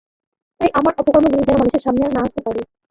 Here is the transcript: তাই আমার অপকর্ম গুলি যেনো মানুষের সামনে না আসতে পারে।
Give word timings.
তাই 0.61 0.69
আমার 0.73 0.93
অপকর্ম 0.97 1.25
গুলি 1.25 1.43
যেনো 1.43 1.59
মানুষের 1.61 1.83
সামনে 1.85 2.03
না 2.07 2.21
আসতে 2.25 2.41
পারে। 2.45 2.61